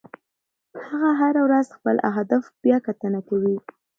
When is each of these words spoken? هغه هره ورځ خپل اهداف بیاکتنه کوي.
هغه 0.87 1.09
هره 1.21 1.41
ورځ 1.47 1.67
خپل 1.77 1.95
اهداف 2.09 2.45
بیاکتنه 2.63 3.19
کوي. 3.29 3.55